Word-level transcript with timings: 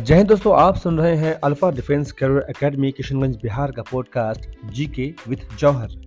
जय 0.00 0.14
हिंद 0.14 0.28
दोस्तों, 0.28 0.54
आप 0.60 0.76
सुन 0.76 0.98
रहे 0.98 1.16
हैं 1.16 1.32
Alpha 1.34 1.70
Defence 1.70 2.12
Career 2.12 2.46
Academy 2.50 2.90
Kishanganj 2.92 3.36
Bihar 3.36 3.70
का 3.70 3.82
पॉडकास्ट 3.82 4.48
जीके 4.72 5.14
विथ 5.28 5.56
जौहर 5.58 6.05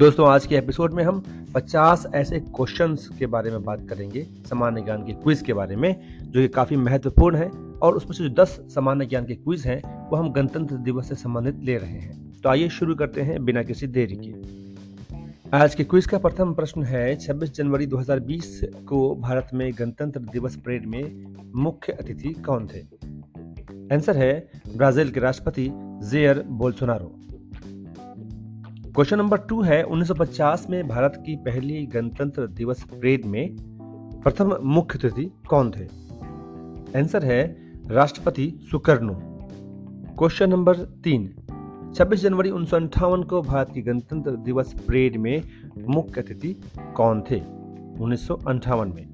दोस्तों, 0.00 0.28
आज 0.28 0.46
के 0.46 0.56
एपिसोड 0.56 0.92
में 0.92 1.04
हम 1.04 1.22
50 1.54 2.06
ऐसे 2.14 2.40
क्वेश्चंस 2.40 3.08
के 3.18 3.26
बारे 3.26 3.50
में 3.50 3.64
बात 3.64 3.88
करेंगे, 3.88 4.22
सामान्य 4.22 4.82
ज्ञान 4.82 5.02
के 5.02 5.12
क्विज 5.12 5.42
के 5.42 5.52
बारे 5.52 5.76
में, 5.76 6.18
जो 6.22 6.40
कि 6.40 6.48
काफ़ी 6.48 6.76
महत्वपूर्ण 6.76 7.36
है 7.36 7.48
और 7.82 7.94
उसमें 7.94 8.12
से 8.12 8.24
जो 8.24 8.30
10 8.30 8.48
सामान्य 8.48 9.06
ज्ञान 9.06 9.26
के 9.26 9.34
क्विज 9.34 9.66
हैं, 9.66 10.10
वो 10.10 10.16
हम 10.16 10.32
गणतंत्र 10.32 10.76
दिवस 10.76 11.08
से 11.08 11.14
संबंधित 11.14 11.56
ले 11.62 11.78
रहे 11.78 11.90
हैं। 11.90 12.40
तो 12.40 12.48
आइए 12.48 12.68
शुरू 12.68 12.94
करते 12.94 13.20
हैं 13.20 13.44
बिना 13.44 13.62
किसी 13.62 13.86
देरी 13.86 14.16
के। 14.16 14.34
आज 15.56 15.74
के 15.74 15.84
क्विज 15.84 16.06
का 16.06 16.18
प्रथम 16.18 16.54
प्रश्न 16.54 16.82
है 16.82 17.16
26 17.16 17.54
जनवरी 17.54 17.86
2020 17.86 18.60
को 18.88 19.16
भारत 19.16 19.48
में 19.54 19.72
गणतंत्र 19.78 20.20
दिवस 20.20 20.56
परेड 20.56 20.86
में 20.86 21.34
मुख्य 21.54 21.92
अतिथि 21.92 22.28
कौन 22.28 22.68
थे? 22.74 22.80
आंसर 23.94 24.16
है 24.16 24.50
ब्राज़ील 24.76 25.10
के 25.10 25.20
राष्ट्रपति 25.20 25.70
Jair 26.10 26.44
Bolsonaro. 26.48 27.19
Question 28.94 29.18
number 29.18 29.38
two 29.38 29.62
है 29.62 29.82
1950 29.84 30.66
में 30.70 30.88
भारत 30.88 31.22
की 31.26 31.36
पहली 31.36 31.86
गणतंत्र 31.86 32.46
दिवस 32.46 32.82
परेड 32.82 33.24
में 33.24 33.56
प्रथम 34.22 34.58
मुख्य 34.62 34.98
अतिथि 34.98 35.32
कौन 35.48 35.70
थे? 35.70 35.84
आंसर 36.98 37.24
है, 37.24 37.56
राष्ट्रपति 37.86 38.58
सुकर्णो। 38.70 39.14
क्वेश्चन 40.18 40.50
नंबर 40.50 40.76
तीन 40.76 41.34
26 41.94 42.22
जनवरी 42.22 42.50
उन्नीस 42.50 42.70
को 43.24 43.42
भारत 43.42 43.70
की 43.74 43.82
गणतंत्र 43.82 44.30
दिवस 44.30 44.72
परेड 44.72 45.16
में 45.16 45.42
मुख्य 45.88 46.20
अतिथि 46.20 46.56
कौन 46.94 47.22
थे? 47.30 47.40
उन्नीस 48.00 48.28
में। 48.94 49.08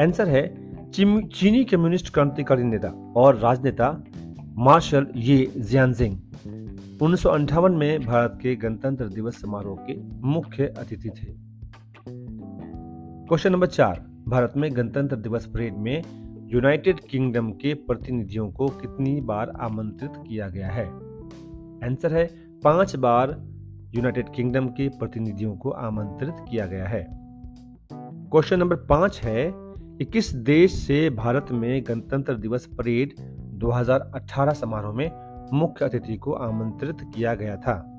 आंसर 0.00 0.28
है 0.28 0.72
चीनी 0.90 1.64
कम्युनिस्ट 1.64 2.14
क्रांतिकारी 2.14 2.62
नेता 2.62 3.12
और 3.16 3.36
राजनेता 3.36 4.04
मार्शल 4.56 5.06
ये 5.16 5.52
जियानजिंग 5.56 6.18
उन्नीस 7.02 7.26
में 7.70 8.00
भारत 8.00 8.38
के 8.42 8.56
गणतंत्र 8.56 9.08
दिवस 9.08 9.40
समारोह 9.40 9.76
के 9.76 10.02
मुख्य 10.28 10.66
अतिथि 10.66 11.10
थे। 11.10 11.34
क्वेश्चन 13.26 13.52
नंबर 13.52 13.66
चार, 13.66 14.06
भारत 14.28 14.52
में 14.56 14.76
गणतंत्र 14.76 15.16
दिवस 15.16 15.46
परेड 15.46 15.76
में 15.76 16.02
यूनाइटेड 16.46 17.00
किंगडम 17.00 17.50
के 17.50 17.74
प्रतिनिधियों 17.74 18.50
को 18.50 18.68
कितनी 18.68 19.20
बार 19.20 19.50
आमंत्रित 19.50 20.10
किया 20.16 20.48
गया 20.48 20.68
है? 20.68 20.86
आंसर 21.84 22.12
है, 22.12 22.26
पाँच 22.64 22.96
बार 22.96 23.42
यूनाइटेड 23.94 24.26
किंगडम 24.34 24.66
के 24.66 24.88
प्रतिनिधियों 24.88 25.56
को 25.56 25.70
आमंत्रित 25.70 26.34
किया 26.50 26.66
गया 26.66 26.86
है। 26.86 27.06
क्वेश्चन 27.92 28.58
नंबर 28.58 28.76
पाँच 28.76 29.20
है 29.24 29.52
कि 29.54 30.04
किस 30.04 30.34
देश 30.34 30.72
से 30.72 31.10
भारत 31.10 31.46
में 31.50 31.84
गणतंत्र 31.88 32.34
दिवस 32.34 32.66
परेड 32.66 33.14
2018 33.40 34.52
समारोह 34.52 34.94
में 34.94 35.23
मुख्य 35.52 35.84
अतिथि 35.84 36.16
को 36.16 36.32
आमंत्रित 36.32 36.96
किया 37.14 37.34
गया 37.34 37.56
था। 37.56 37.90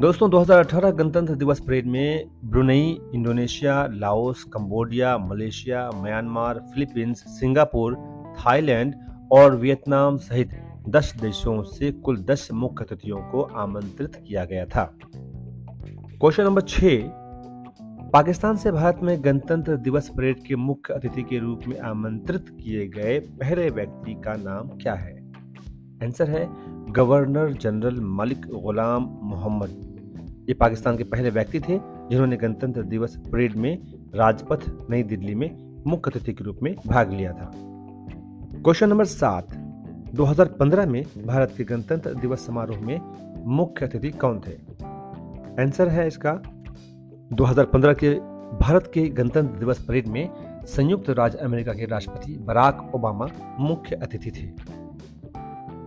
दोस्तों 0.00 0.30
2018 0.30 0.90
गणतंत्र 0.90 1.34
दिवस 1.34 1.60
परेड 1.60 1.86
में 1.86 2.30
Brunei, 2.44 3.00
Indonesia, 3.14 3.86
Laos, 3.92 4.44
Cambodia, 4.44 5.18
Malaysia, 5.18 5.90
Myanmar, 5.94 6.58
Philippines, 6.58 7.16
Singapore, 7.16 7.94
Thailand 8.38 8.94
और 9.32 9.56
वियतनाम 9.56 10.16
सहित 10.16 10.50
दस 10.88 11.16
देशों 11.20 11.62
से 11.62 11.92
कुल 11.92 12.16
दस 12.16 12.48
मुख्य 12.52 12.84
अतिथियों 12.84 13.18
को 13.18 13.42
आमंत्रित 13.42 14.16
किया 14.16 14.44
गया 14.44 14.64
था। 14.64 14.98
क्वेश्चन 16.20 16.44
नंबर 16.44 16.60
छ 16.60 16.80
पाकिस्तान 18.12 18.56
से 18.56 18.72
भारत 18.72 19.00
में 19.02 19.24
गणतंत्र 19.24 19.76
दिवस 19.76 20.08
परेड 20.08 20.42
के 20.44 20.56
मुख्य 20.56 20.94
अतिथि 20.94 21.22
के 21.22 21.38
रूप 21.38 21.60
में 21.68 21.78
आमंत्रित 21.78 22.46
किए 22.60 22.88
गए 22.88 23.18
पहले 23.18 23.70
व्यक्ति 23.70 24.14
का 24.14 24.34
नाम 24.34 24.68
क्या 24.68 24.94
है? 24.94 25.19
आंसर 26.02 26.30
है 26.30 26.48
गवर्नर 26.92 27.52
जनरल 27.52 28.00
मलिक 28.00 28.46
गुलाम 28.46 29.02
मोहम्मद 29.22 29.68
ये 30.48 30.54
पाकिस्तान 30.54 30.96
के 30.96 31.04
पहले 31.04 31.30
व्यक्ति 31.30 31.60
थे, 31.60 31.78
जिन्होंने 32.10 32.36
गणतंत्र 32.36 32.82
दिवस 32.82 33.16
परेड 33.16 33.56
में 33.56 33.78
राजपथ 34.14 34.90
नई 34.90 35.02
दिल्ली 35.02 35.34
में 35.34 35.74
मुख्य 35.86 36.10
अतिथि 36.10 36.32
के 36.32 36.44
रूप 36.44 36.58
में 36.62 36.76
भाग 36.86 37.12
लिया 37.12 37.32
था। 37.32 37.50
क्वेश्चन 37.54 38.88
नंबर 38.88 39.04
सात। 39.04 39.52
2015 40.14 40.86
में 40.86 41.04
भारत 41.26 41.54
के 41.56 41.64
गणतंत्र 41.64 42.14
दिवस 42.14 42.46
समारोह 42.46 42.80
में 42.80 43.00
मुख्य 43.46 43.86
अतिथि 43.86 44.10
कौन 44.10 44.40
थे? 44.46 44.52
आंसर 45.62 45.88
है 45.88 46.06
इसका 46.06 46.32
2015 47.32 47.92
के 47.92 48.14
भारत 48.56 48.90
के 48.94 49.08
गणतंत्र 49.08 49.58
दिवस 49.58 49.84
परेड 49.84 50.08
में 50.08 50.30
संयुक्त 50.66 51.10
राज्य 51.10 51.38
अमेरिका 51.38 51.72
के 51.72 51.86
राष्ट्रपति 51.86 52.38
बराक 52.38 52.90
ओबामा 52.94 53.28
मुख्य 53.60 53.96
अतिथि 53.96 54.30
थे। 54.30 54.79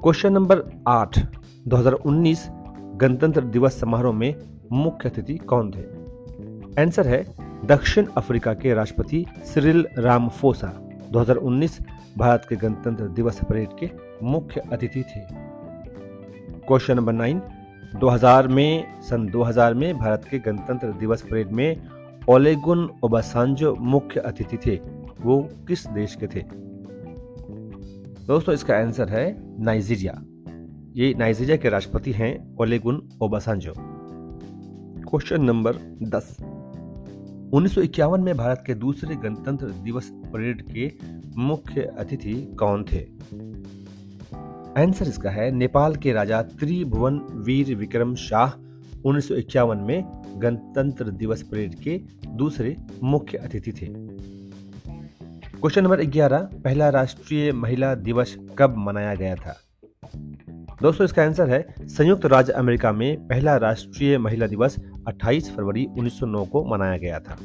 क्वेश्चन 0.03 0.33
नंबर 0.33 0.83
आठ 0.87 1.19
2019 1.67 2.49
गणतंत्र 2.95 3.41
दिवस 3.41 3.79
समारोह 3.79 4.13
में 4.13 4.35
मुख्य 4.71 5.09
अतिथि 5.09 5.37
कौन 5.37 5.71
थे? 5.71 5.81
आंसर 6.81 7.07
है, 7.07 7.35
दक्षिण 7.65 8.05
अफ्रीका 8.17 8.53
के 8.53 8.73
राष्ट्रपति 8.73 9.25
सिरिल 9.45 9.87
रामफोसा। 9.97 10.73
2019 11.11 11.79
भारत 12.17 12.45
के 12.49 12.55
गणतंत्र 12.55 13.07
दिवस 13.07 13.39
परेड 13.49 13.69
के 13.79 13.89
मुख्य 14.23 14.61
अतिथि 14.71 15.01
थे। 15.01 15.19
क्वेश्चन 16.67 16.95
नंबर 16.95 17.13
नाइन 17.13 17.41
2000 17.95 18.47
में, 18.47 19.01
सन 19.01 19.27
2000 19.27 19.73
में 19.73 19.97
भारत 19.97 20.25
के 20.31 20.39
गणतंत्र 20.39 20.91
दिवस 20.91 21.21
परेड 21.21 21.51
में 21.51 21.81
ओलेगुन 22.29 22.89
ओबासांजो 23.03 23.75
मुख्य 23.79 24.19
अतिथि 24.19 24.57
थे। 24.57 24.79
वो 25.21 25.49
किस 25.67 25.87
देश 25.87 26.15
के 26.15 26.27
थे? 26.27 26.63
दोस्तों, 28.27 28.53
इसका 28.55 28.75
आंसर 28.75 29.09
है 29.09 29.35
नाइजीरिया। 29.63 30.13
ये 30.95 31.13
नाइजीरिया 31.13 31.57
के 31.57 31.69
राष्ट्रपति 31.69 32.11
हैं 32.11 32.57
ओलेगुन 32.61 33.09
ओबासांजो। 33.21 33.73
क्वेश्चन 35.09 35.43
नंबर 35.43 35.75
दस। 36.03 36.37
उन्नीस 37.53 37.77
में 38.19 38.37
भारत 38.37 38.63
के 38.67 38.73
दूसरे 38.73 39.15
गणतंत्र 39.15 39.69
दिवस 39.69 40.09
परेड 40.13 40.61
के 40.61 40.91
मुख्य 41.37 41.81
अतिथि 41.81 42.55
कौन 42.59 42.83
थे? 42.83 42.99
आंसर 44.81 45.07
इसका 45.07 45.29
है 45.29 45.51
नेपाल 45.51 45.95
के 45.95 46.13
राजा 46.13 46.41
त्रिभुवन 46.41 47.21
वीर 47.31 47.75
विक्रम 47.75 48.15
शाह 48.15 48.51
उन्नीस 49.05 49.27
सौ 49.27 49.35
इक्यावन 49.35 49.77
में 49.77 50.21
गणतंत्र 50.35 51.09
दिवस 51.09 51.41
परेड 51.41 51.75
के 51.75 52.01
दूसरे 52.27 52.77
मुख्य 53.03 53.37
अतिथि 53.37 53.71
थे। 53.71 54.12
क्वेश्चन 55.63 55.83
नंबर 55.83 56.01
11 56.01 56.37
पहला 56.37 56.89
राष्ट्रीय 56.89 57.51
महिला 57.51 57.95
दिवस 57.95 58.37
कब 58.57 58.75
मनाया 58.77 59.15
गया 59.15 59.35
था? 59.35 59.57
दोस्तों, 60.81 61.05
इसका 61.05 61.23
आंसर 61.23 61.49
है 61.49 61.75
संयुक्त 61.81 62.25
राज्य 62.25 62.53
अमेरिका 62.53 62.91
में 62.91 63.27
पहला 63.27 63.57
राष्ट्रीय 63.57 64.17
महिला 64.17 64.47
दिवस 64.47 64.75
28 65.07 65.51
फरवरी 65.51 65.85
1909 65.85 66.45
को 66.45 66.65
मनाया 66.65 66.97
गया 66.97 67.19
था। 67.19 67.37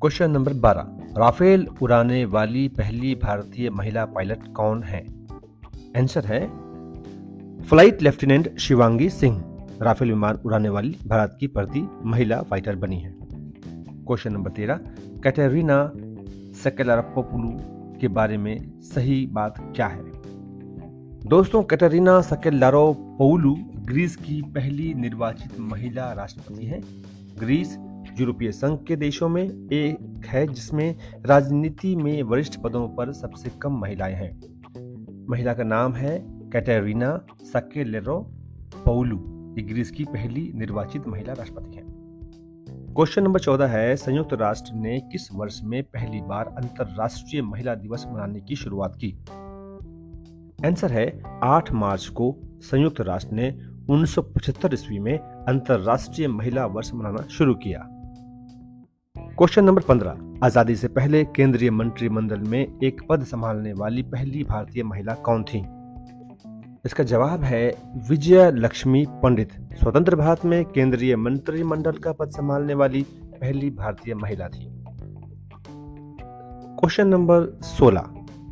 क्वेश्चन 0.00 0.30
नंबर 0.30 0.52
12 0.52 0.86
राफेल 1.18 1.66
उड़ाने 1.82 2.24
वाली 2.24 2.68
पहली 2.68 3.14
भारतीय 3.14 3.70
महिला 3.70 4.04
पायलट 4.04 4.52
कौन 4.52 4.82
है? 4.82 5.06
आंसर 5.96 6.24
है 6.24 6.40
flight 7.62 8.02
lieutenant 8.02 8.58
Shivangi 8.58 9.10
Singh. 9.10 9.66
Rafale 9.82 10.08
विमान 10.08 10.36
उड़ाने 10.36 10.68
वाली 10.68 10.96
भारत 11.06 11.36
की 11.40 11.46
पहली 11.46 11.88
महिला 12.04 12.42
फाइटर 12.42 12.76
बनी 12.76 13.00
है। 13.00 13.14
क्वेश्चन 14.06 14.32
नंबर 14.32 14.50
तेरह 14.50 14.80
कैटेरिना 15.26 15.92
सेकेलारोपोपुलू 16.52 17.50
के 18.00 18.08
बारे 18.08 18.36
में 18.36 18.80
सही 18.80 19.26
बात 19.26 19.72
क्या 19.76 19.86
है? 19.86 20.04
दोस्तों, 21.28 21.62
कैटेरिना 21.62 22.20
सकेलारोपोलू 22.20 23.56
ग्रीस 23.76 24.16
की 24.16 24.42
पहली 24.42 24.94
निर्वाचित 24.94 25.60
महिला 25.60 26.12
राष्ट्रपति 26.12 26.66
हैं। 26.66 26.82
ग्रीस 27.38 27.78
यूरोपीय 28.20 28.52
संघ 28.52 28.78
के 28.84 28.96
देशों 28.96 29.28
में 29.28 29.68
एक 29.72 30.26
है, 30.26 30.46
जिसमें 30.46 30.96
राजनीति 31.26 31.96
में 31.96 32.22
वरिष्ठ 32.22 32.60
पदों 32.60 32.88
पर 32.88 33.12
सबसे 33.12 33.50
कम 33.62 33.72
महिलाएँ 33.72 34.14
हैं। 34.14 34.40
महिला 35.30 35.54
का 35.54 35.62
नाम 35.62 35.92
है 35.92 36.26
कैटेरिना 36.28 37.26
सकेलेरो 37.42 38.30
पौलू 38.84 39.16
ये 39.58 39.62
ग्रीस 39.62 39.90
की 39.90 40.04
पहली 40.04 40.52
निर्वाचित 40.54 41.08
महिला 41.08 41.32
राष्ट्रपति 41.32 41.75
क्वेश्चन 42.96 43.22
नंबर 43.22 43.40
चौदह 43.40 43.66
है, 43.66 43.96
संयुक्त 43.96 44.32
राष्ट्र 44.32 44.74
ने 44.74 45.00
किस 45.00 45.28
वर्ष 45.32 45.60
में 45.64 45.82
पहली 45.82 46.20
बार 46.20 46.46
अंतरराष्ट्रीय 46.46 47.42
महिला 47.42 47.74
दिवस 47.74 48.04
मनाने 48.08 48.40
की 48.40 48.56
शुरुआत 48.56 48.96
की? 48.96 49.24
आंसर 50.66 50.92
है 50.92 51.22
8 51.44 51.72
मार्च 51.72 52.06
को 52.06 52.36
संयुक्त 52.62 53.00
राष्ट्र 53.00 53.34
ने 53.34 53.58
उन्नीस 53.90 54.14
सौ 54.14 54.22
पचहत्तर 54.22 54.74
ईस्वी 54.74 54.98
में 54.98 55.18
अंतरराष्ट्रीय 55.18 56.28
महिला 56.28 56.66
वर्ष 56.66 56.90
मनाना 56.94 57.28
शुरू 57.28 57.54
किया। 57.54 57.86
क्वेश्चन 59.16 59.64
नंबर 59.64 59.82
पंद्रह, 59.82 60.46
आज़ादी 60.46 60.76
से 60.76 60.88
पहले 60.88 61.24
केंद्रीय 61.24 61.70
मंत्रिमंडल 61.70 62.40
में 62.40 62.78
एक 62.84 63.02
पद 63.08 63.24
संभालने 63.24 63.72
वाली 63.72 64.02
पहली 64.02 64.44
भारतीय 64.44 64.82
महिला 64.82 65.14
कौन 65.14 65.44
थी? 65.44 65.64
इसका 66.86 67.04
जवाब 67.04 67.42
है 67.42 67.74
विजय 68.10 68.50
लक्ष्मी 68.50 69.06
पंडित, 69.22 69.52
स्वतंत्र 69.72 70.16
भारत 70.16 70.44
में 70.44 70.64
केंद्रीय 70.64 71.16
मंत्रिमंडल 71.16 71.92
का 71.92 72.12
पद 72.12 72.28
संभालने 72.28 72.74
वाली 72.74 73.02
पहली 73.40 73.70
भारतीय 73.70 74.14
महिला 74.14 74.48
थी। 74.48 74.68
क्वेश्चन 76.78 77.08
नंबर 77.08 77.58
16 77.62 78.04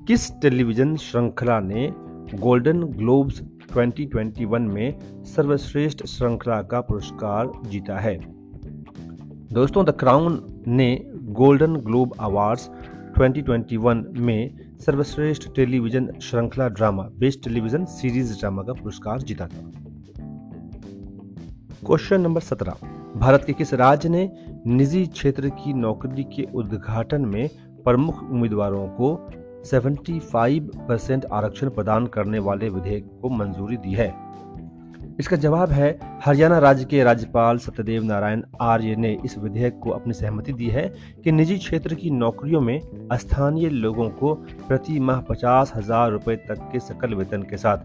किस 0.07 0.41
टेलीविज़न 0.43 0.97
श्रृंखला 0.97 1.61
ने 1.61 1.93
गोल्डन 2.35 2.83
ग्लोब्स 2.83 3.41
2021 3.75 4.69
में 4.69 4.99
सर्वश्रेष्ठ 5.25 6.07
श्रृंखला 6.07 6.63
का 6.63 6.81
पुरस्कार 6.81 7.53
जीता 7.67 7.99
है? 7.99 8.19
दोस्तों 9.53 9.85
द 9.85 9.91
क्राउन 9.91 10.63
ने 10.67 11.03
गोल्डन 11.15 11.77
ग्लोब 11.77 12.15
अवार्ड्स 12.21 12.71
2021 13.19 14.05
में 14.19 14.64
सर्वश्रेष्ठ 14.81 15.49
टेलीविज़न 15.57 16.13
श्रृंखला 16.23 16.69
drama, 16.69 17.03
best 17.03 17.45
television 17.45 17.85
series 17.85 18.39
drama 18.39 18.63
का 18.63 18.73
पुरस्कार 18.73 19.23
जीता 19.23 19.47
था। 19.47 19.73
क्वेश्चन 21.87 22.21
नंबर 22.21 22.41
सत्रह। 22.41 22.73
भारत 23.17 23.45
के 23.45 23.53
किस 23.53 23.75
राज्य 23.75 24.09
ने 24.09 24.33
निजी 24.67 25.07
क्षेत्र 25.07 25.49
की 25.49 25.73
नौकरी 25.73 26.25
के 26.25 26.49
उद्घाटन 26.55 27.25
में 27.25 27.51
प्रमुख 27.85 28.23
उम्मीदवारों 28.23 28.89
को 28.89 29.31
75 29.65 30.71
परसेंट 30.89 31.25
आरक्षण 31.33 31.71
प्रदान 31.71 32.07
करने 32.07 32.39
वाले 32.39 32.69
विधेयक 32.69 33.19
को 33.23 33.31
मंजूरी 33.31 33.77
दी 33.77 33.93
है? 33.93 34.15
इसका 35.21 35.37
जवाब 35.37 35.71
है, 35.71 35.99
हरियाणा 36.25 36.59
राज्य 36.59 36.85
के 36.85 37.05
राज्यपाल 37.05 37.59
सत्यदेव 37.59 38.03
नारायण 38.03 38.43
आर्य 38.61 38.97
ने 38.97 39.19
इस 39.25 39.39
विधेयक 39.39 39.81
को 39.83 39.91
अपनी 39.91 40.13
सहमति 40.13 40.53
दी 40.53 40.67
है 40.67 40.95
कि 41.25 41.33
निजी 41.33 41.59
क्षेत्र 41.59 41.95
की 41.95 42.11
नौकरियों 42.11 42.61
में 42.61 42.81
स्थानीय 43.13 43.69
लोगों 43.69 44.11
को 44.11 44.35
प्रति 44.35 45.01
माह 45.01 45.21
पचास 45.21 45.73
हज़ार 45.77 46.11
रुपए 46.11 46.37
तक 46.37 46.69
के 46.73 46.81
सकल 46.81 47.15
वेतन 47.15 47.43
के 47.43 47.57
साथ 47.57 47.79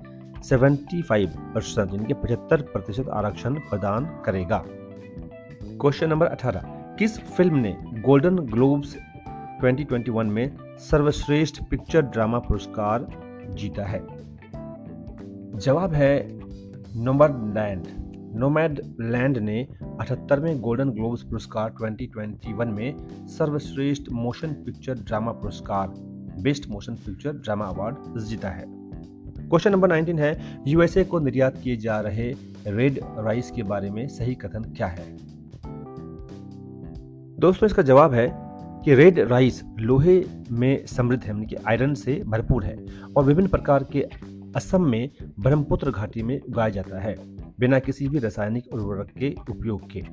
75 0.43 1.27
परसेंट 1.55 1.93
यानी 1.93 2.13
पचहत्तर 2.13 2.61
प्रतिशत 2.61 3.09
आरक्षण 3.09 3.53
प्रदान 3.53 4.05
करेगा। 4.25 4.63
क्वेश्चन 5.81 6.09
नंबर 6.09 6.27
18 6.27 6.61
किस 6.99 7.19
फ़िल्म 7.19 7.55
ने 7.55 7.77
गोल्डन 7.83 8.35
ग्लोब्स 8.35 8.97
2021 9.63 10.23
में 10.23 10.57
सर्वश्रेष्ठ 10.77 11.63
पिक्चर 11.63 12.01
ड्रामा 12.01 12.39
पुरस्कार 12.39 13.07
जीता 13.49 13.85
है? 13.85 14.07
जवाब 15.55 15.93
है 15.93 16.38
नोमैड 16.95 17.31
लैंड 17.53 17.87
नोमैड 18.35 18.81
लैंड 19.01 19.37
ने 19.37 19.67
अठहत्तरवें 19.99 20.61
गोल्डन 20.61 20.89
ग्लोब्स 20.89 21.23
पुरस्कार 21.23 21.73
2021 21.81 22.65
में 22.65 22.95
सर्वश्रेष्ठ 23.27 24.03
मोशन 24.11 24.47
पिक्चर 24.47 24.93
ड्रामा 24.93 25.31
पुरस्कार 25.31 25.87
best 26.41 26.69
motion 26.69 26.95
picture 26.95 27.31
drama 27.31 27.65
award 27.65 28.19
जीता 28.19 28.49
है। 28.49 28.65
क्वेश्चन 28.67 29.71
नंबर 29.71 29.89
19 29.89 30.19
है 30.19 30.61
यूएसए 30.67 31.03
को 31.03 31.19
निर्यात 31.19 31.57
किए 31.63 31.77
जा 31.77 31.99
रहे 31.99 32.33
रेड 32.67 32.99
राइस 33.17 33.51
के 33.51 33.63
बारे 33.63 33.89
में 33.89 34.07
सही 34.07 34.35
कथन 34.35 34.73
क्या 34.77 34.87
है? 34.87 35.17
दोस्तों, 37.39 37.65
इसका 37.65 37.81
जवाब 37.81 38.13
है 38.13 38.49
कि 38.85 38.95
रेड 38.95 39.19
राइस 39.19 39.63
लोहे 39.79 40.25
में 40.51 40.85
समृद्ध 40.85 41.23
है, 41.23 41.29
यानी 41.29 41.45
कि 41.45 41.55
आयरन 41.55 41.93
से 41.93 42.23
भरपूर 42.27 42.63
है 42.63 42.77
और 43.17 43.23
विभिन्न 43.23 43.49
प्रकार 43.49 43.83
के 43.83 44.05
असम 44.55 44.81
में 44.81 45.09
ब्रह्मपुत्र 45.39 45.91
घाटी 45.91 46.23
में 46.23 46.39
उगाया 46.39 46.69
जाता 46.69 46.99
है, 46.99 47.15
बिना 47.59 47.79
किसी 47.79 48.07
भी 48.07 48.19
रासायनिक 48.19 48.73
उर्वरक 48.73 49.09
के 49.17 49.35
उपयोग 49.49 49.81
के। 49.91 50.03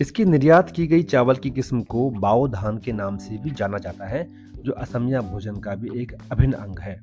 इसकी 0.00 0.24
निर्यात 0.24 0.70
की 0.70 0.86
गई 0.86 1.02
चावल 1.02 1.34
की 1.34 1.50
किस्म 1.50 1.82
को 1.82 2.10
बाओ 2.10 2.48
धान 2.48 2.78
के 2.78 2.92
नाम 2.92 3.16
से 3.16 3.38
भी 3.38 3.50
जाना 3.50 3.78
जाता 3.78 4.06
है, 4.06 4.28
जो 4.62 4.72
असमिया 4.72 5.20
भोजन 5.20 5.56
का 5.56 5.74
भी 5.74 6.02
एक 6.02 6.12
अभिन्न 6.32 6.52
अंग 6.52 6.78
है, 6.78 7.02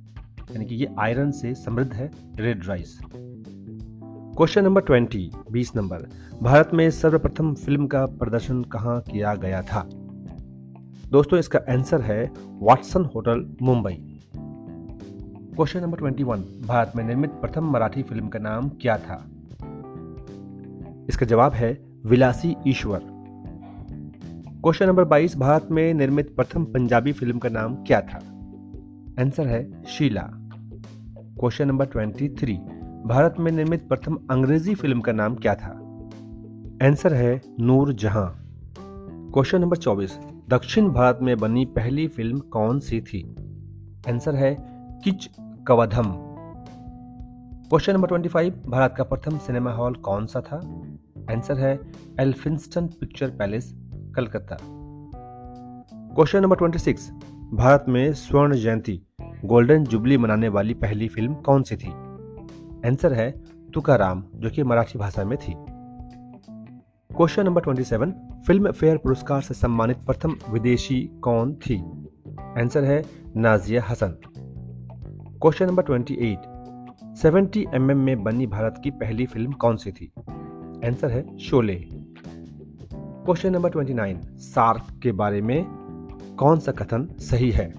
यानी 0.52 0.66
कि 0.66 0.76
ये 0.76 0.88
आयरन 1.00 1.32
से 1.32 1.56
समृद्ध 1.56 1.94
है, 1.94 2.12
red 2.36 2.66
rice. 2.66 3.00
Question 3.14 4.64
number 4.64 4.82
twenty, 4.82 5.32
बीस 5.52 5.76
नंबर। 5.76 5.98
भारत 6.44 6.70
में 6.74 6.92
सर्वप्रथम 6.92 7.54
फ़िल्म 7.54 7.88
का 7.88 8.06
प्रदर्शन 8.06 8.64
कहाँ 8.64 9.02
किया 9.02 9.36
गया 9.36 9.62
था? 9.62 9.90
दोस्तों, 11.12 11.40
इसका 11.40 11.60
आंसर 11.70 12.02
है 12.02 12.32
Watson 12.48 13.06
Hotel, 13.06 13.56
Mumbai. 13.62 14.17
Question 15.58 15.80
number 15.80 15.98
twenty 15.98 16.24
one 16.24 16.40
Bharat 16.68 16.92
में 16.96 17.04
निर्मित 17.04 17.30
प्रथम 17.30 17.72
मराठी 17.72 18.04
फ़िल्म 18.04 18.28
का 18.28 18.40
नाम 18.40 18.70
क्या 18.70 18.98
था? 18.98 19.28
इसका 21.10 21.26
जवाब 21.26 21.52
है 21.52 21.86
विलासी 22.06 22.56
ईश्वर। 22.68 23.02
क्वेश्चन 24.64 24.88
नंबर 24.88 25.04
बाईस. 25.04 25.38
भारत 25.38 25.68
में 25.72 25.94
निर्मित 25.94 26.36
प्रथम 26.36 26.66
पंजाबी 26.66 27.12
फ़िल्म 27.12 27.40
का 27.40 27.50
नाम 27.50 27.76
क्या 27.76 28.02
था? 28.02 28.18
आंसर 29.20 29.48
है 29.48 29.84
Sheela. 29.84 30.30
Question 31.40 31.68
number 31.68 31.86
twenty 31.86 32.30
three 32.30 32.54
Bharat 33.06 33.36
में 33.40 33.52
निर्मित 33.52 33.90
प्रथम 33.90 34.20
अंग्रेज़ी 34.32 34.76
फ़िल्म 34.76 35.02
का 35.02 35.12
नाम 35.12 35.36
क्या 35.36 35.56
था? 35.56 35.72
आंसर 36.88 37.14
है 37.14 37.42
नूर 37.60 37.94
जहाँ। 37.94 38.44
क्वेश्चन 39.34 39.62
नंबर 39.62 39.78
चौबीस. 39.78 40.20
दक्षिण 40.50 40.90
भारत 40.90 41.20
में 41.22 41.38
बनी 41.38 41.66
पहली 41.66 42.08
फ़िल्म 42.08 42.40
कौन 42.40 42.80
सी 42.80 43.02
थी? 43.02 43.36
आंसर 44.10 44.36
है 44.36 44.78
Keechaka 45.04 45.30
Vadham. 45.68 46.14
Question 47.70 47.94
number 47.94 48.08
twenty 48.08 48.30
five 48.30 48.64
Bharat 48.68 48.94
का 48.98 49.04
प्रथम 49.04 49.38
सिनेमा 49.38 49.72
हॉल 49.72 49.94
कौन 49.94 50.26
सा 50.26 50.42
था? 50.42 50.58
आंसर 51.32 51.58
है 51.58 51.80
Elphinstone 52.20 52.88
Picture 52.88 53.30
Palace 53.30 53.74
Calcutta. 54.16 54.58
Question 56.16 56.42
number 56.42 56.56
twenty 56.56 56.80
six 56.80 57.12
Bharat 57.54 57.86
में 57.90 58.14
स्वर्ण 58.14 58.56
जयंती 58.56 59.02
गोल्डन 59.46 59.84
जुबली 59.84 60.18
मनाने 60.18 60.50
वाली 60.50 60.74
पहली 60.74 61.08
फ़िल्म 61.08 61.34
कौन 61.34 61.64
सी 61.64 61.76
थी? 61.76 61.92
आंसर 62.88 63.14
है, 63.14 63.32
तुकाराम, 63.74 64.24
जो 64.36 64.50
कि 64.50 64.64
मराठी 64.64 65.00
भाषा 65.00 65.24
में 65.24 65.38
थी। 65.38 65.54
Question 67.16 67.46
number 67.46 67.62
twenty 67.62 67.84
seven 67.84 68.12
Filmfare 68.72 68.98
पुरस्कार 68.98 69.42
से 69.42 69.54
सम्मानित 69.54 69.98
प्रथम 69.98 70.36
विदेशी 70.50 71.02
कौन 71.24 71.54
थी? 71.54 71.82
आंसर 72.40 72.84
है, 72.84 73.06
Nazia 73.36 73.84
Hassan. 73.90 74.20
Question 75.42 75.66
number 75.66 75.84
twenty 75.84 76.14
eight 76.14 76.42
seventy 77.16 77.66
M 77.74 77.82
में 77.82 78.24
बनी 78.24 78.48
भारत 78.48 78.82
की 78.84 78.92
पहली 78.92 79.26
फ़िल्म 79.26 79.52
कौन 79.52 79.76
सी 79.76 79.92
थी? 79.92 80.12
आंसर 80.86 81.12
है 81.12 81.38
Sholay. 81.38 81.76
Question 82.94 83.54
number 83.54 83.70
twenty 83.70 83.94
nine 83.94 84.20
SAARC 84.38 85.00
के 85.04 85.12
बारे 85.12 85.42
में 85.42 85.66
कौन 86.40 86.60
सा 86.60 86.72
कथन 86.72 87.16
सही 87.20 87.52
है? 87.52 87.74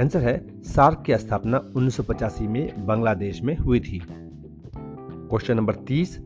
आंसर 0.00 0.18
है, 0.18 0.62
सार्क 0.62 1.02
की 1.06 1.16
स्थापना 1.16 1.62
उन्नीस 1.76 1.96
सौ 1.96 2.02
पचासी 2.02 2.46
में 2.46 2.86
बांग्लादेश 2.86 3.42
में 3.42 3.56
हुई 3.56 3.80
थी। 3.80 4.02
क्वेश्चन 4.76 5.56
नंबर 5.56 5.74
तीस. 5.74 6.20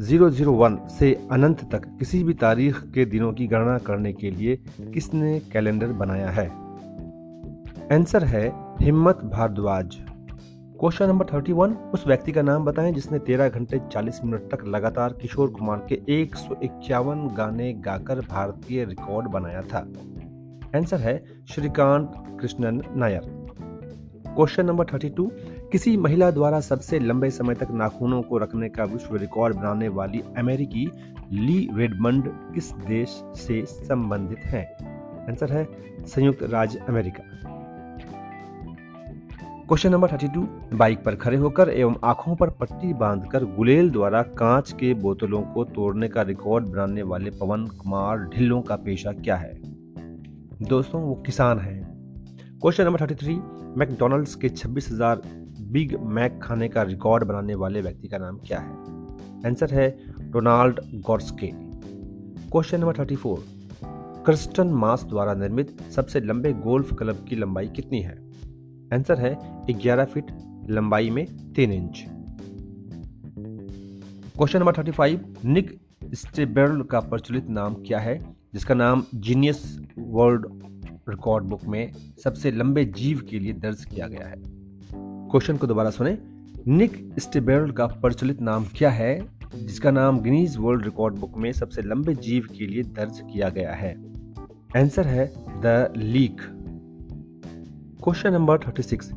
ज़ीरो 0.00 0.30
ज़ीरो 0.30 0.52
वन 0.52 0.78
से 0.88 1.28
अनंत 1.32 1.70
तक 1.72 1.84
किसी 1.98 2.24
भी 2.24 2.34
तारीख 2.34 2.82
के 2.82 3.04
दिनों 3.04 3.32
की 3.32 3.46
गणना 3.46 3.78
करने 3.78 4.12
के 4.12 4.30
लिए 4.30 4.56
किसने 4.94 5.40
कैलेंडर 5.40 5.86
बनाया 5.86 6.30
है? 6.30 6.48
आंसर 7.92 8.24
है 8.24 8.67
Himmat 8.80 9.16
Bhardwaj. 9.16 9.96
Question 10.80 11.06
number 11.06 11.24
thirty 11.24 11.52
one, 11.52 11.72
उस 11.72 12.06
व्यक्ति 12.06 12.32
का 12.32 12.42
नाम 12.42 12.64
बताएँ 12.64 12.92
जिसने 12.92 13.18
तेरह 13.18 13.48
घंटे 13.48 13.80
चालीस 13.92 14.20
मिनट 14.24 14.54
तक 14.54 14.64
लगातार 14.64 15.12
किशोर 15.12 15.50
कुमार 15.50 15.86
के 15.88 16.00
एक 16.08 16.34
सौ 16.34 16.56
इक्यावन 16.62 17.28
गाने 17.28 17.72
गाकर 17.72 18.20
भारतीय 18.20 18.84
रिकॉर्ड 18.84 19.26
बनाया 19.26 19.62
था। 19.62 19.78
आंसर 20.76 20.96
है 20.96 21.24
Srikanth 21.48 22.12
Krishnan 22.40 22.82
Nair. 22.96 23.20
Question 24.26 24.66
number 24.66 24.84
thirty 24.84 25.08
two, 25.08 25.30
किसी 25.72 25.96
महिला 25.96 26.30
द्वारा 26.30 26.60
सबसे 26.60 26.98
लंबे 26.98 27.30
समय 27.30 27.54
तक 27.54 27.68
नाखूनों 27.70 28.22
को 28.22 28.38
रखने 28.38 28.68
का 28.68 28.84
विश्व 28.84 29.16
रिकॉर्ड 29.16 29.56
बनाने 29.56 29.88
वाली 29.88 30.22
अमेरिकी 30.38 30.90
ली 31.32 31.68
रेडमंड 31.72 32.24
किस 32.26 32.72
देश 32.72 33.22
से 33.36 33.66
संबंधित 33.66 34.38
है? 34.38 34.76
आंसर 35.28 35.52
है 35.52 35.68
संयुक्त 36.06 36.42
राज्य 36.42 36.78
America. 36.88 37.57
Question 39.68 39.90
number 39.90 40.12
thirty 40.12 40.28
two 40.28 40.40
bike 40.76 41.04
पर 41.04 41.14
खड़े 41.14 41.36
होकर 41.36 41.68
एवं 41.68 41.94
आँखों 42.04 42.36
पर 42.36 42.50
पट्टी 42.50 42.94
बांधकर 42.94 43.44
गुलेल 43.44 43.90
द्वारा 43.90 44.22
कांच 44.22 44.72
के 44.72 44.94
बोतलों 44.94 45.42
को 45.42 45.64
तोड़ने 45.64 46.08
का 46.08 46.22
रिकॉर्ड 46.22 46.66
बनाने 46.66 47.02
वाले 47.02 47.30
पवन 47.30 47.66
कुमार 47.66 48.18
ढिल्लों 48.18 48.62
का 48.62 48.76
पेशा 48.76 49.12
क्या 49.12 49.36
है? 49.36 49.54
दोस्तों, 50.62 51.02
वो 51.02 51.14
किसान 51.14 51.58
हैं। 51.58 51.82
Question 52.62 52.84
number 52.84 53.00
thirty 53.00 53.14
three 53.14 53.34
McDonald's 53.76 54.34
के 54.34 54.48
छब्बीस 54.48 54.88
हज़ार 54.92 55.22
बिग 55.60 55.98
मैक 56.00 56.40
खाने 56.42 56.68
का 56.68 56.82
रिकॉर्ड 56.82 57.24
बनाने 57.24 57.54
वाले 57.54 57.80
व्यक्ति 57.80 58.08
का 58.08 58.18
नाम 58.18 58.38
क्या 58.38 58.58
है? 58.58 58.72
आंसर 59.46 59.74
है 59.74 59.98
Donald 60.30 60.80
Gorske. 60.94 61.50
Question 62.50 62.80
number 62.80 62.98
thirty 62.98 63.16
four 63.16 63.44
Kristen 64.24 64.66
Mass 64.66 65.04
द्वारा 65.04 65.34
निर्मित 65.34 65.80
सबसे 65.80 66.20
लंबे 66.20 66.52
गोल्फ 66.52 66.94
क्लब 66.94 67.24
की 67.28 67.36
लंबाई 67.36 67.68
कितनी 67.68 68.00
है? 68.00 68.27
आंसर 68.94 69.18
है 69.18 69.38
11 69.66 70.04
फीट 70.04 70.26
लंबाई 70.70 71.10
में 71.10 71.52
तीन 71.52 71.72
inch 71.72 72.04
question 74.36 74.58
number 74.58 74.72
thirty 74.72 74.90
five 74.90 75.34
Nick 75.44 75.80
Stoeberl 76.14 76.82
का 76.82 77.00
प्रचलित 77.00 77.48
नाम 77.48 77.74
क्या 77.74 77.98
है? 77.98 78.36
जिसका 78.54 78.74
नाम 78.74 79.04
जीनियस 79.14 79.80
वर्ल्ड 79.98 80.46
रिकॉर्ड 81.08 81.44
बुक 81.44 81.64
में 81.64 81.92
सबसे 82.24 82.50
लंबे 82.50 82.84
जीव 82.84 83.26
के 83.30 83.38
लिए 83.38 83.52
दर्ज 83.52 83.84
किया 83.84 84.08
गया 84.08 84.26
है। 84.26 84.36
क्वेश्चन 85.28 85.56
को 85.56 85.66
दोबारा 85.66 85.90
सुने। 85.90 86.18
निक 86.66 87.14
स्टेबेरल 87.18 87.70
का 87.70 87.86
प्रचलित 87.86 88.40
नाम 88.40 88.64
क्या 88.74 88.90
है? 88.90 89.28
जिसका 89.56 89.90
नाम 89.90 90.20
गिनीज 90.20 90.56
वर्ल्ड 90.56 90.84
रिकॉर्ड 90.84 91.14
बुक 91.14 91.38
में 91.38 91.52
सबसे 91.52 91.82
लंबे 91.82 92.14
जीव 92.14 92.48
के 92.58 92.66
लिए 92.66 92.82
दर्ज 92.82 93.22
किया 93.32 93.48
गया 93.48 93.72
है। 93.72 94.08
आंसर 94.76 95.06
है 95.06 95.32
the 95.48 95.92
Leak 95.96 96.57
question 98.04 98.32
number 98.32 98.58
thirty 98.58 98.82
six 98.82 99.10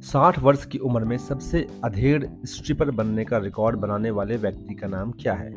साठ 0.00 0.38
वर्ष 0.38 0.64
की 0.66 0.78
उम्र 0.78 1.04
में 1.04 1.18
सबसे 1.18 1.66
अधेड़ 1.84 2.26
स्ट्रिपर 2.44 2.90
बनने 2.90 3.24
का 3.24 3.38
रिकॉर्ड 3.38 3.76
बनाने 3.76 4.10
वाले 4.10 4.36
व्यक्ति 4.36 4.74
का 4.74 4.86
नाम 4.86 5.10
क्या 5.10 5.34
है? 5.34 5.54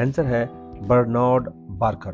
आंसर 0.00 0.26
है 0.26 0.50
Bernard 0.86 1.48
Barker 1.54 2.10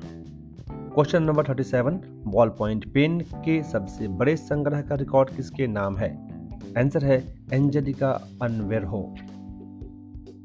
question 0.68 1.22
number 1.22 1.44
thirty 1.44 1.62
seven 1.62 2.00
ball 2.26 2.48
point 2.48 2.92
pen 2.92 3.20
के 3.20 3.62
सबसे 3.62 4.08
बड़े 4.08 4.36
संग्रह 4.36 4.80
का 4.80 4.94
रिकॉर्ड 4.94 5.30
किसके 5.30 5.66
नाम 5.66 5.96
है? 5.96 6.28
आंसर 6.78 7.04
है 7.04 7.34
Angelica 7.52 8.10
अनवेरहो 8.42 9.14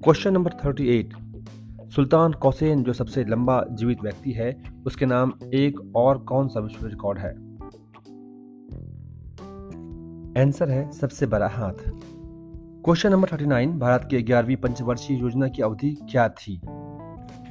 question 0.03 0.33
number 0.33 0.51
thirty 0.51 0.87
eight 0.87 1.13
Sultan 1.89 2.31
Kosen, 2.31 2.83
जो 2.83 2.93
सबसे 2.93 3.23
लंबा 3.23 3.65
जीवित 3.71 4.03
व्यक्ति 4.03 4.31
है, 4.31 4.63
उसके 4.85 5.05
नाम 5.05 5.33
एक 5.53 5.95
और 5.95 6.17
कौन 6.17 6.47
सा 6.47 6.59
विश्व 6.59 6.87
रिकॉर्ड 6.87 7.19
है? 7.19 7.46
आंसर 10.37 10.69
है 10.69 10.91
सबसे 10.91 11.25
बड़ा 11.25 11.47
हाथ। 11.47 11.73
क्वेश्चन 12.85 13.11
नंबर 13.11 13.27
थर्टी 13.33 13.45
नाइन 13.45 13.79
भारत 13.79 14.07
की 14.11 14.21
ग्यारहवीं 14.21 14.55
पंचवर्षीय 14.55 15.17
योजना 15.17 15.47
की 15.47 15.61
अवधि 15.61 15.97
क्या 16.09 16.29
थी? 16.29 16.61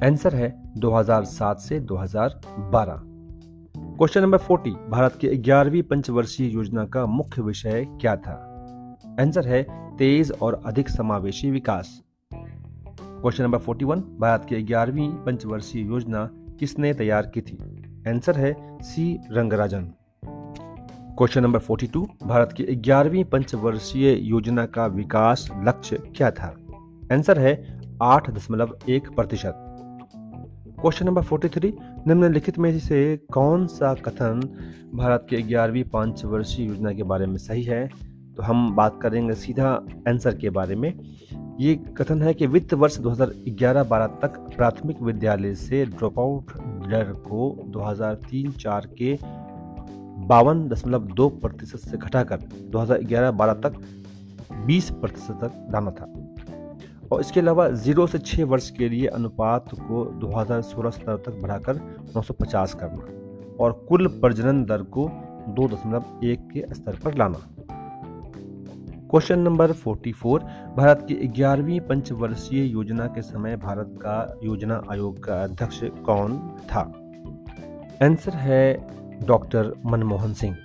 आंसर 0.03 0.35
है 0.35 0.63
2007 0.77 1.59
से 1.59 1.79
2012 1.79 3.01
क्वेश्चन 3.77 4.21
नंबर 4.21 4.37
फोर्टी 4.37 4.69
भारत 4.69 5.15
की 5.15 5.27
ग्यारहवीं 5.27 5.83
पंचवर्षीय 5.83 6.49
योजना 6.49 6.85
का 6.85 7.05
मुख्य 7.05 7.41
विषय 7.41 7.87
क्या 8.01 8.15
था? 8.15 8.33
आंसर 9.19 9.47
है 9.47 9.63
तेज 9.97 10.31
और 10.41 10.63
अधिक 10.65 10.89
समावेशी 10.89 11.51
विकास। 11.51 12.03
Question 12.33 13.43
number 13.43 13.57
forty 13.57 13.85
one 13.85 13.99
Bharat 13.99 14.45
की 14.49 14.63
ग्यारहवीं 14.63 15.09
पंचवर्षीय 15.09 15.85
योजना 15.85 16.29
किसने 16.59 16.93
तैयार 16.93 17.31
की 17.33 17.41
थी? 17.41 17.57
आंसर 18.07 18.37
है 18.37 18.77
C 18.81 19.19
Rangarajan. 19.31 19.91
Question 21.17 21.43
number 21.43 21.59
42 21.59 22.05
Bharat 22.23 22.51
की 22.51 22.63
ग्यारहवीं 22.63 23.23
पंचवर्षीय 23.23 24.29
योजना 24.29 24.65
का 24.65 24.85
विकास 24.85 25.49
लक्ष्य 25.63 25.97
क्या 26.15 26.31
था? 26.31 26.57
आंसर 27.13 27.39
है 27.39 27.81
आठ 28.03 28.29
दशमलव 28.29 28.77
एक 28.89 29.09
प्रतिशत। 29.09 29.53
क्वेश्चन 30.81 31.05
नंबर 31.05 31.23
43 31.23 31.73
निम्नलिखित 32.07 32.59
में 32.59 32.79
से 32.79 33.17
कौन 33.33 33.67
सा 33.67 33.93
कथन 33.93 34.41
भारत 34.95 35.27
की 35.29 35.41
ग्यारहवीं 35.41 35.83
पंचवर्षीय 35.83 36.67
योजना 36.67 36.93
के 36.93 37.03
बारे 37.03 37.25
में 37.25 37.37
सही 37.37 37.63
है? 37.63 37.89
तो 38.37 38.43
हम 38.43 38.75
बात 38.75 38.99
करेंगे 39.01 39.33
सीधा 39.33 39.69
आंसर 40.07 40.35
के 40.35 40.49
बारे 40.49 40.75
में। 40.75 40.93
ये 41.59 41.75
कथन 41.75 42.21
है 42.21 42.33
कि 42.33 42.47
वित्त 42.47 42.73
वर्ष 42.73 42.97
2011-12 42.97 44.07
तक 44.07 44.27
प्राथमिक 44.27 45.01
विद्यालय 45.01 45.55
से 45.55 45.85
ड्रॉप 45.85 46.19
आउट 46.19 46.51
दर 46.91 47.13
को 47.13 47.63
2003-4 47.67 48.85
के 48.85 49.36
बावन 50.17 50.67
दशमलव 50.67 50.99
दो 50.99 51.29
प्रतिशत 51.29 51.77
से 51.77 51.97
घटाकर 51.97 52.37
2011-12 52.69 53.53
तक 53.53 53.73
20 54.65 54.89
प्रतिशत 54.91 55.39
तक 55.43 55.67
लाना 55.71 55.91
था। 55.91 56.13
और 57.11 57.19
इसके 57.19 57.39
अलावा 57.39 57.69
ज़ीरो 57.69 58.07
से 58.07 58.19
छः 58.19 58.45
वर्ष 58.45 58.69
के 58.69 58.89
लिए 58.89 59.07
अनुपात 59.07 59.65
को 59.73 60.19
2016 60.19 60.89
स्तर 60.89 61.15
तक 61.15 61.39
बढ़ाकर 61.41 61.75
950 62.17 62.73
करना 62.73 63.05
और 63.63 63.85
कुल 63.89 64.07
प्रजनन 64.07 64.65
दर 64.65 64.81
को 64.81 65.09
दो 65.47 65.67
दशमलव 65.67 66.03
एक 66.23 66.39
के 66.39 66.65
स्तर 66.73 66.95
पर 66.95 67.15
लाना। 67.15 67.39
क्वेश्चन 69.09 69.39
नंबर 69.39 69.71
44 69.71 70.39
भारत 70.77 71.05
की 71.07 71.15
ग्यारहवीं 71.15 71.79
पंचवर्षीय 71.79 72.65
योजना 72.65 73.05
के 73.05 73.21
समय 73.21 73.55
भारत 73.55 73.93
का 73.97 74.39
योजना 74.43 74.83
आयोग 74.91 75.23
का 75.23 75.43
अध्यक्ष 75.43 75.79
कौन 75.83 76.37
था? 76.63 76.93
आंसर 78.03 78.31
है 78.31 78.97
डॉक्टर 79.25 79.73
मनमोहन 79.85 80.33
सिंह। 80.33 80.57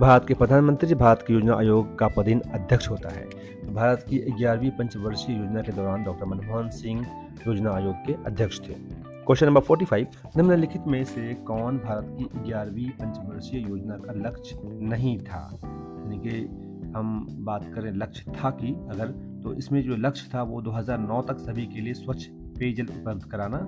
भारत 0.00 0.24
के 0.28 0.34
प्रधानमंत्री 0.34 0.94
भारत 0.94 1.24
की 1.26 1.34
योजना 1.34 1.54
आयोग 1.54 1.98
का 1.98 2.08
पदीन 2.08 2.40
अध्यक्ष 2.40 2.90
होता 2.90 3.08
है। 3.08 3.26
भारत 3.74 4.06
की 4.08 4.18
ग्यारहवीं 4.18 4.70
पंचवर्षीय 4.70 5.36
योजना 5.36 5.62
के 5.62 5.72
दौरान 5.72 6.04
डॉक्टर 6.04 6.26
मनमोहन 6.26 6.68
सिंह 6.68 7.06
योजना 7.46 7.70
आयोग 7.70 7.94
के 7.94 8.12
अध्यक्ष 8.12 8.60
थे। 8.60 8.74
क्वेश्चन 9.04 9.46
नंबर 9.46 9.60
फोर्टी 9.60 9.84
फाइव, 9.84 10.06
निम्नलिखित 10.36 10.82
में 10.86 11.04
से 11.04 11.34
कौन 11.34 11.78
भारत 11.78 12.16
की 12.18 12.28
ग्यारहवीं 12.46 12.90
पंचवर्षीय 12.90 13.60
योजना 13.60 13.96
का 13.96 14.12
लक्ष्य 14.12 14.60
नहीं 14.64 15.18
था? 15.18 15.58
यानी 15.64 16.18
कि 16.18 16.48
हम 16.96 17.26
बात 17.30 17.72
करें 17.74 17.92
लक्ष्य 17.92 18.32
था 18.32 18.50
कि 18.50 18.72
अगर 18.72 19.06
तो 19.42 19.54
इसमें 19.54 19.82
जो 19.82 19.96
लक्ष्य 19.96 20.30
था 20.34 20.42
वो 20.42 20.62
2009 20.62 21.22
तक 21.22 21.38
सभी 21.38 21.66
के 21.66 21.80
लिए 21.80 21.94
स्वच्छ 21.94 22.26
पेयजल 22.30 22.84
उपलब्ध 22.84 23.24
कराना, 23.24 23.58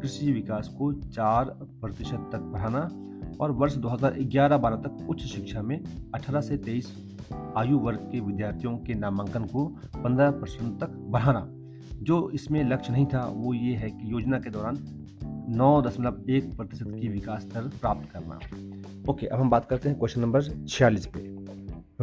कृषि 0.00 0.32
विकास 0.32 0.68
को 0.68 0.92
चार 0.92 1.44
प्रतिशत 1.62 2.30
तक 2.32 2.38
बढ़ाना 2.38 2.90
और 3.40 3.50
वर्ष 3.50 3.74
2011-12 3.74 4.76
तक 4.76 5.06
उच्च 5.10 5.22
शिक्षा 5.22 5.62
में 5.62 5.80
18 6.14 6.40
से 6.40 6.56
23 6.56 6.92
आयु 7.56 7.78
वर्ग 7.78 7.98
के 7.98 8.20
विद्यार्थियों 8.20 8.78
के 8.78 8.94
नामांकन 8.94 9.44
को 9.44 9.76
15 10.04 10.30
परसेंट 10.30 10.80
तक 10.80 10.90
बढ़ाना। 10.90 11.48
जो 12.02 12.30
इसमें 12.30 12.64
लक्ष्य 12.64 12.92
नहीं 12.92 13.06
था, 13.06 13.32
वो 13.34 13.54
ये 13.54 13.74
है 13.74 13.90
कि 13.90 14.12
योजना 14.12 14.38
के 14.38 14.50
दौरान 14.50 14.78
नौ 15.48 15.82
दशमलव 15.82 16.30
एक 16.30 16.56
प्रतिशत 16.56 16.84
की 17.00 17.08
विकास 17.08 17.44
दर 17.44 17.60
प्राप्त 17.60 18.12
करना। 18.12 18.40
ओके, 19.12 19.26
अब 19.26 19.40
हम 19.40 19.50
बात 19.50 19.64
करते 19.64 19.88
हैं 19.88 19.98
क्वेश्चन 19.98 20.20
नंबर 20.20 20.42
छियालीस 20.42 21.06
पे। 21.06 21.34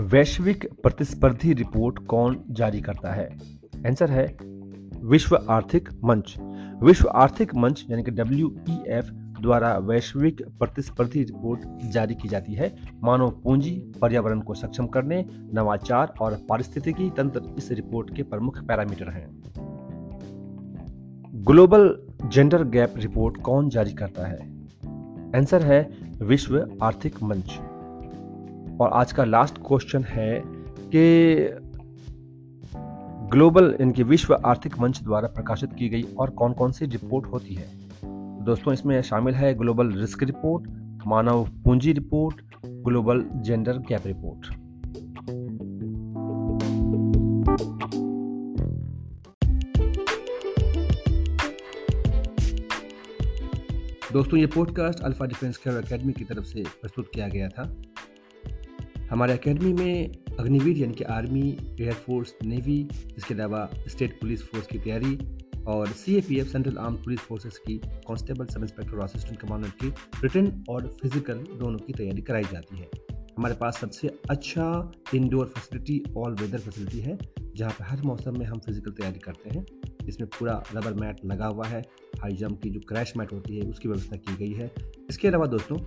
वैश्विक 0.01 0.69
प्रतिस्पर्धी 0.83 1.53
रिपोर्ट 1.53 2.00
कौन 2.00 2.43
जारी 2.50 2.81
करता 2.81 3.13
है? 3.13 3.39
आंसर 3.88 4.11
है, 4.11 4.38
विश्व 5.03 5.45
आर्थिक 5.50 5.89
मंच। 6.03 6.35
विश्व 6.83 7.09
आर्थिक 7.09 7.55
मंच, 7.55 7.85
यानी 7.89 8.03
कि 8.03 8.11
डब्ल्यू 8.11 8.55
ई 8.69 8.83
एफ़ 8.88 9.20
द्वारा 9.41 9.77
वैश्विक 9.77 10.41
प्रतिस्पर्धी 10.60 11.24
रिपोर्ट 11.24 11.62
जारी 11.89 12.15
की 12.15 12.27
जाती 12.27 12.53
है। 12.53 12.75
मानव 13.03 13.31
पूंजी 13.31 13.91
पर्यावरण 14.01 14.39
को 14.39 14.53
सक्षम 14.53 14.88
करने, 14.88 15.25
नवाचार 15.53 16.13
और 16.21 16.38
पारिस्थितिकी 16.50 17.10
तंत्र 17.10 17.55
इस 17.57 17.71
रिपोर्ट 17.71 18.15
के 18.15 18.24
प्रमुख 18.24 18.63
पैरामीटर 18.63 19.10
हैं। 19.10 19.43
ग्लोबल 21.33 22.07
जेंडर 22.33 22.63
गैप 22.63 22.93
रिपोर्ट 22.98 23.41
कौन 23.41 23.69
जारी 23.69 23.93
करता 23.93 24.27
है? 24.27 24.62
आंसर 25.36 25.62
है 25.62 25.89
विश्व 26.21 26.77
आर्थिक 26.83 27.24
मंच। 27.24 27.60
और 28.81 28.89
आज 28.93 29.12
का 29.12 29.24
लास्ट 29.24 29.57
क्वेश्चन 29.57 30.03
है 30.03 30.43
कि 30.95 31.36
ग्लोबल 33.29 33.77
इनके 33.81 34.03
विश्व 34.03 34.41
आर्थिक 34.45 34.79
मंच 34.79 35.03
द्वारा 35.03 35.27
प्रकाशित 35.27 35.74
की 35.74 35.89
गई 35.89 36.03
और 36.19 36.29
कौन 36.29 36.53
कौन 36.53 36.71
सी 36.71 36.86
रिपोर्ट 36.86 37.25
होती 37.25 37.55
है? 37.55 37.80
दोस्तों, 38.45 38.74
इसमें 38.74 39.01
शामिल 39.01 39.33
है 39.36 39.53
ग्लोबल 39.53 39.91
रिस्क 39.91 40.24
रिपोर्ट, 40.24 40.67
मानव 41.07 41.43
पूंजी 41.63 41.91
report, 41.93 42.41
global 42.65 43.24
gender 43.43 43.77
gap 43.89 44.07
report. 44.07 44.48
दोस्तों, 54.13 54.39
ये 54.39 54.45
podcast 54.45 55.00
Alpha 55.00 55.25
Defence 55.25 55.57
Care 55.57 55.77
Academy 55.77 56.13
की 56.13 56.24
तरफ़ 56.24 56.45
से 56.45 56.63
प्रस्तुत 56.81 57.12
किया 57.13 57.27
गया 57.27 57.50
था। 57.50 57.63
हमारे 59.12 59.33
एकेडमी 59.33 59.74
में 59.74 60.12
अग्निवीर 60.39 60.77
यानी 60.77 60.93
कि 60.93 61.03
आर्मी 61.03 61.48
एयरफोर्स 61.81 62.33
नेवी 62.43 62.79
इसके 63.17 63.33
अलावा 63.33 63.69
स्टेट 63.88 64.19
पुलिस 64.21 64.43
फोर्स 64.43 64.67
की 64.67 64.77
तैयारी 64.79 65.17
और 65.68 65.88
C 65.88 66.15
A 66.15 66.22
P 66.22 66.39
F 66.39 66.48
central 66.48 66.77
arm 66.77 66.96
police 66.96 67.20
forces 67.20 67.58
की 67.58 67.77
कांस्टेबल 67.77 68.46
सब 68.46 68.62
इंस्पेक्टर 68.62 68.98
और 68.98 69.03
असिस्टेंट 69.03 69.39
कमांडेंट 69.39 69.74
की 69.74 69.88
रिटर्न 70.24 70.63
और 70.70 70.88
फ़िज़िकल 71.01 71.44
दोनों 71.60 71.80
की 71.80 71.94
तैयारी 71.94 72.22
कराई 72.22 72.44
जाती 72.44 72.77
है। 72.77 72.89
हमारे 73.38 73.56
पास 73.56 73.77
सबसे 73.77 74.08
अच्छा 74.30 74.91
indoor 75.15 75.46
facility 75.46 76.03
all 76.18 76.36
weather 76.36 76.60
facility 76.60 77.00
है, 77.00 77.18
जहाँ 77.56 77.72
पर 77.72 77.86
हर 77.86 78.01
मौसम 78.01 78.39
में 78.39 78.46
हम 78.46 78.60
फ़िज़िकल 78.60 78.91
तैयारी 78.91 79.20
करते 79.20 79.50
हैं। 79.50 79.65
इसमें 80.08 80.30
पूरा 80.30 80.62
रबर 80.74 80.94
मैट 80.94 81.25
लगा 81.25 81.48
हुआ 81.48 81.68
है 81.68 81.82
हाई 82.22 82.34
जंप 82.34 82.62
की 82.63 82.70
जो 82.70 82.80
क्रैश 82.80 83.13
मैट 83.18 83.34
होती 83.34 83.58
है, 83.58 83.70
उसकी 83.70 83.88
व्यवस्था 83.88 84.15
की 84.18 84.36
गई 84.36 84.53
है। 84.53 84.72
इसके 85.10 85.27
अलावा 85.27 85.46
दोस्तों, 85.46 85.77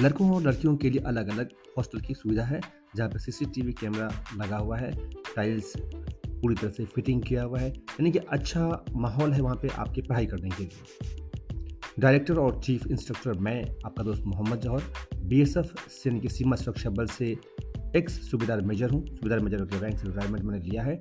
लड़कों 0.00 0.30
और 0.34 0.42
लड़कियों 0.42 0.76
के 0.76 0.90
लिए 0.90 1.02
अलग 1.06 1.28
अलग 1.28 1.50
हॉस्टल 1.78 2.00
की 2.00 2.14
सुविधा 2.14 2.44
है, 2.44 2.60
जहाँ 2.96 3.08
पर 3.08 3.18
सीसीटीवी 3.18 3.72
कैमरा 3.72 4.10
लगा 4.36 4.56
हुआ 4.56 4.76
है 4.76 4.92
टाइल्स 5.36 5.72
पूरी 6.40 6.54
तरह 6.54 6.70
से 6.70 6.84
फिटिंग 6.84 7.22
किया 7.22 7.42
हुआ 7.42 7.58
है। 7.58 7.68
यानी 7.68 8.10
कि 8.10 8.18
अच्छा 8.18 8.84
माहौल 8.96 9.32
है 9.32 9.40
वहाँ 9.40 9.56
पे 9.56 9.68
आपकी 9.68 10.02
पढ़ाई 10.02 10.26
करने 10.26 10.48
के 10.48 10.62
लिए। 10.62 11.18
डायरेक्टर 11.98 12.38
और 12.38 12.60
चीफ 12.64 12.86
इंस्ट्रक्टर 12.86 13.38
मैं, 13.38 13.62
आपका 13.86 14.04
दोस्त 14.04 14.22
Mohammad 14.26 14.60
Jauhar 14.60 14.82
B 15.24 15.40
S 15.42 15.56
F 15.56 15.72
यानी 16.06 16.20
कि 16.20 16.28
सीमा 16.28 16.56
सुरक्षा 16.56 16.90
बल 16.90 17.06
से 17.06 17.36
एक्स 17.96 18.12
सूबेदार 18.30 18.60
मेजर 18.60 18.90
हूँ। 18.90 19.04
सूबेदार 19.06 19.40
मेजर 19.40 19.64
के 19.64 19.80
रैंक 19.80 19.98
से 19.98 20.06
रिटायरमेंट 20.06 20.44
मैंने 20.44 20.60
लिया 20.64 20.82
है। 20.82 21.00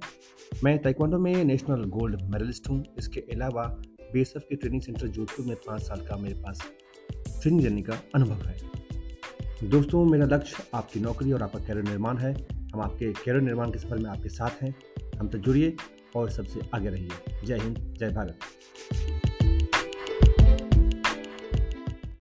मैं 0.63 0.77
ताइक्वांडो 0.81 1.19
में 1.19 1.43
नेशनल 1.45 1.83
गोल्ड 1.89 2.21
मेडलिस्ट 2.31 2.69
हूँ। 2.69 2.83
इसके 2.97 3.19
अलावा 3.33 3.63
बी 4.13 4.21
एस 4.21 4.33
एफ़ 4.37 4.43
के 4.49 4.55
ट्रेनिंग 4.55 4.81
सेंटर 4.81 5.07
जोधपुर 5.07 5.45
में 5.45 5.55
पाँच 5.67 5.81
साल 5.81 6.05
का 6.07 6.15
मेरे 6.17 6.35
पास 6.35 6.61
ट्रेनिंग 7.41 7.63
लेने 7.63 7.81
का 7.81 8.01
अनुभव 8.15 8.45
है। 8.45 8.57
दोस्तों, 9.63 10.05
मेरा 10.05 10.25
लक्ष्य 10.25 10.63
आपकी 10.73 10.99
नौकरी 10.99 11.31
और 11.31 11.43
आपका 11.43 11.59
कैरियर 11.59 11.85
निर्माण 11.85 12.17
है। 12.17 12.33
हम 12.73 12.81
आपके 12.81 13.11
कैरियर 13.13 13.41
निर्माण 13.41 13.71
के 13.71 13.79
सफ़र 13.79 13.97
में 13.97 14.09
आपके 14.09 14.29
साथ 14.29 14.63
हैं। 14.63 14.73
हम 15.19 15.27
तक 15.27 15.37
जुड़िए 15.37 15.75
और 16.15 16.29
सबसे 16.29 16.59
आगे 16.75 16.89
रहिए। 16.89 17.45
जय 17.45 17.57
हिंद 17.57 17.77
जय 17.99 18.09
भारत। 18.09 18.39